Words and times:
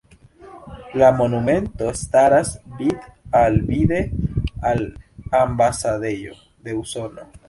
La 0.99 1.09
monumento 1.17 1.91
staras 1.99 2.53
vid-al-vide 2.79 3.99
al 4.63 4.83
ambasadejo 5.43 6.35
de 6.61 6.73
Usono. 6.73 7.29